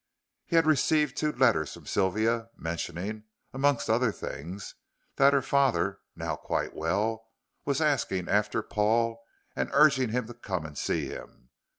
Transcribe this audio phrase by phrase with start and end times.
[0.47, 4.73] He had received two letters from Sylvia, mentioning, amongst other things,
[5.17, 7.27] that her father, now quite well,
[7.65, 9.21] was asking after Paul,
[9.55, 11.51] and urging him to come and see him.